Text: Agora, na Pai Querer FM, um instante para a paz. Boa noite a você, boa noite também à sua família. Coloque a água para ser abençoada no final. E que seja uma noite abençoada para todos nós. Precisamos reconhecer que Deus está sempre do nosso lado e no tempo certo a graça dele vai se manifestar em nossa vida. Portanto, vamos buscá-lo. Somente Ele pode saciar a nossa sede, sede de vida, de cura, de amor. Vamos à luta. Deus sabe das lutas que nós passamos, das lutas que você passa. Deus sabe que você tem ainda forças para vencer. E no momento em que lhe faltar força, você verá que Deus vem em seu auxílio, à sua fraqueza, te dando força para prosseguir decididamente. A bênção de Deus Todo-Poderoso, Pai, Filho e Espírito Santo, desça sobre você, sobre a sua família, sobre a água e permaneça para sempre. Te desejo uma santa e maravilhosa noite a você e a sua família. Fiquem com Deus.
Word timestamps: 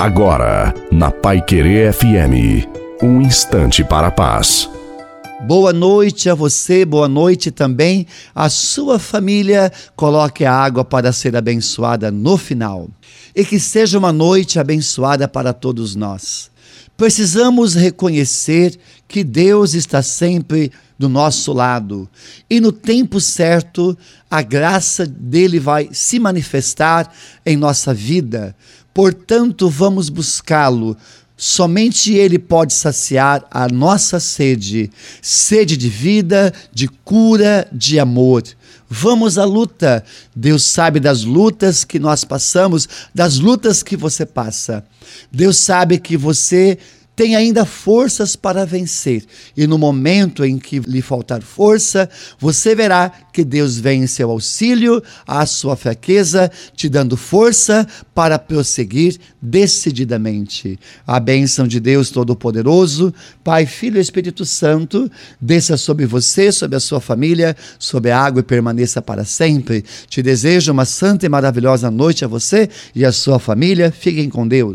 Agora, 0.00 0.72
na 0.90 1.10
Pai 1.10 1.42
Querer 1.42 1.92
FM, 1.92 2.66
um 3.02 3.20
instante 3.20 3.84
para 3.84 4.06
a 4.06 4.10
paz. 4.10 4.66
Boa 5.42 5.74
noite 5.74 6.30
a 6.30 6.34
você, 6.34 6.86
boa 6.86 7.06
noite 7.06 7.50
também 7.50 8.06
à 8.34 8.48
sua 8.48 8.98
família. 8.98 9.70
Coloque 9.94 10.46
a 10.46 10.54
água 10.54 10.86
para 10.86 11.12
ser 11.12 11.36
abençoada 11.36 12.10
no 12.10 12.38
final. 12.38 12.88
E 13.36 13.44
que 13.44 13.60
seja 13.60 13.98
uma 13.98 14.10
noite 14.10 14.58
abençoada 14.58 15.28
para 15.28 15.52
todos 15.52 15.94
nós. 15.94 16.50
Precisamos 16.96 17.74
reconhecer 17.74 18.78
que 19.06 19.22
Deus 19.22 19.74
está 19.74 20.02
sempre 20.02 20.72
do 21.00 21.08
nosso 21.08 21.54
lado 21.54 22.06
e 22.50 22.60
no 22.60 22.70
tempo 22.70 23.22
certo 23.22 23.96
a 24.30 24.42
graça 24.42 25.06
dele 25.06 25.58
vai 25.58 25.88
se 25.92 26.18
manifestar 26.18 27.10
em 27.44 27.56
nossa 27.56 27.94
vida. 27.94 28.54
Portanto, 28.92 29.70
vamos 29.70 30.10
buscá-lo. 30.10 30.94
Somente 31.38 32.12
Ele 32.12 32.38
pode 32.38 32.74
saciar 32.74 33.46
a 33.50 33.66
nossa 33.66 34.20
sede, 34.20 34.90
sede 35.22 35.74
de 35.74 35.88
vida, 35.88 36.52
de 36.70 36.86
cura, 36.86 37.66
de 37.72 37.98
amor. 37.98 38.42
Vamos 38.86 39.38
à 39.38 39.44
luta. 39.46 40.04
Deus 40.36 40.64
sabe 40.64 41.00
das 41.00 41.24
lutas 41.24 41.82
que 41.82 41.98
nós 41.98 42.24
passamos, 42.24 42.86
das 43.14 43.38
lutas 43.38 43.82
que 43.82 43.96
você 43.96 44.26
passa. 44.26 44.84
Deus 45.32 45.56
sabe 45.56 45.98
que 45.98 46.14
você 46.14 46.76
tem 47.20 47.36
ainda 47.36 47.66
forças 47.66 48.34
para 48.34 48.64
vencer. 48.64 49.22
E 49.54 49.66
no 49.66 49.76
momento 49.76 50.42
em 50.42 50.58
que 50.58 50.78
lhe 50.78 51.02
faltar 51.02 51.42
força, 51.42 52.08
você 52.38 52.74
verá 52.74 53.12
que 53.30 53.44
Deus 53.44 53.78
vem 53.78 54.04
em 54.04 54.06
seu 54.06 54.30
auxílio, 54.30 55.02
à 55.26 55.44
sua 55.44 55.76
fraqueza, 55.76 56.50
te 56.74 56.88
dando 56.88 57.18
força 57.18 57.86
para 58.14 58.38
prosseguir 58.38 59.18
decididamente. 59.40 60.78
A 61.06 61.20
bênção 61.20 61.68
de 61.68 61.78
Deus 61.78 62.08
Todo-Poderoso, 62.08 63.12
Pai, 63.44 63.66
Filho 63.66 63.98
e 63.98 64.00
Espírito 64.00 64.46
Santo, 64.46 65.10
desça 65.38 65.76
sobre 65.76 66.06
você, 66.06 66.50
sobre 66.50 66.76
a 66.76 66.80
sua 66.80 67.02
família, 67.02 67.54
sobre 67.78 68.12
a 68.12 68.18
água 68.18 68.40
e 68.40 68.44
permaneça 68.44 69.02
para 69.02 69.26
sempre. 69.26 69.84
Te 70.08 70.22
desejo 70.22 70.72
uma 70.72 70.86
santa 70.86 71.26
e 71.26 71.28
maravilhosa 71.28 71.90
noite 71.90 72.24
a 72.24 72.28
você 72.28 72.70
e 72.94 73.04
a 73.04 73.12
sua 73.12 73.38
família. 73.38 73.92
Fiquem 73.92 74.30
com 74.30 74.48
Deus. 74.48 74.68